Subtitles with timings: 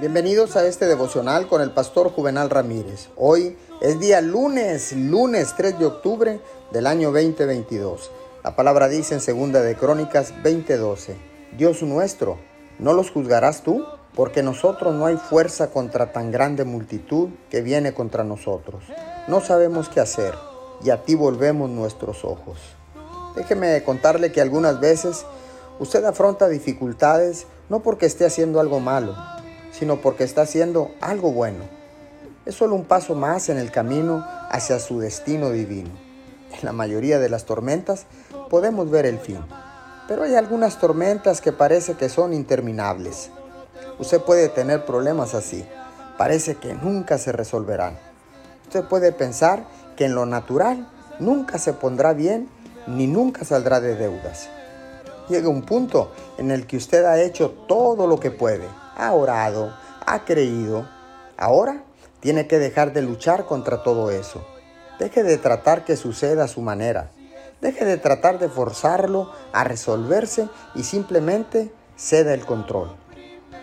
[0.00, 3.10] Bienvenidos a este devocional con el pastor Juvenal Ramírez.
[3.18, 6.40] Hoy es día lunes, lunes 3 de octubre
[6.72, 8.10] del año 2022.
[8.42, 11.16] La palabra dice en segunda de Crónicas 20:12,
[11.58, 12.38] Dios nuestro,
[12.78, 13.84] ¿no los juzgarás tú?
[14.14, 18.82] Porque nosotros no hay fuerza contra tan grande multitud que viene contra nosotros.
[19.28, 20.32] No sabemos qué hacer
[20.82, 22.58] y a ti volvemos nuestros ojos.
[23.36, 25.26] Déjeme contarle que algunas veces
[25.78, 29.14] usted afronta dificultades no porque esté haciendo algo malo,
[29.80, 31.64] sino porque está haciendo algo bueno.
[32.44, 35.88] Es solo un paso más en el camino hacia su destino divino.
[36.52, 38.04] En la mayoría de las tormentas
[38.50, 39.38] podemos ver el fin,
[40.06, 43.30] pero hay algunas tormentas que parece que son interminables.
[43.98, 45.64] Usted puede tener problemas así,
[46.18, 47.98] parece que nunca se resolverán.
[48.64, 49.64] Usted puede pensar
[49.96, 52.50] que en lo natural nunca se pondrá bien
[52.86, 54.50] ni nunca saldrá de deudas.
[55.30, 58.66] Llega un punto en el que usted ha hecho todo lo que puede,
[58.96, 59.72] ha orado,
[60.04, 60.88] ha creído.
[61.36, 61.84] Ahora
[62.18, 64.44] tiene que dejar de luchar contra todo eso.
[64.98, 67.12] Deje de tratar que suceda a su manera.
[67.60, 72.90] Deje de tratar de forzarlo a resolverse y simplemente ceda el control.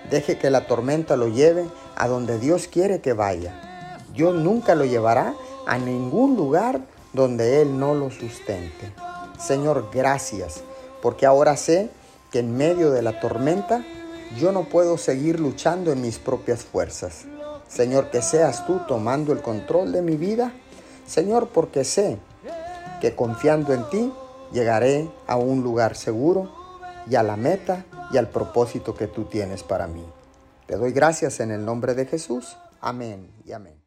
[0.09, 1.65] Deje que la tormenta lo lleve
[1.97, 3.99] a donde Dios quiere que vaya.
[4.13, 5.33] Dios nunca lo llevará
[5.65, 6.79] a ningún lugar
[7.11, 8.93] donde Él no lo sustente.
[9.37, 10.63] Señor, gracias,
[11.01, 11.89] porque ahora sé
[12.31, 13.83] que en medio de la tormenta
[14.37, 17.25] yo no puedo seguir luchando en mis propias fuerzas.
[17.67, 20.53] Señor, que seas tú tomando el control de mi vida.
[21.05, 22.17] Señor, porque sé
[23.01, 24.11] que confiando en ti
[24.51, 26.51] llegaré a un lugar seguro
[27.09, 30.05] y a la meta y al propósito que tú tienes para mí.
[30.65, 32.57] Te doy gracias en el nombre de Jesús.
[32.81, 33.86] Amén y amén.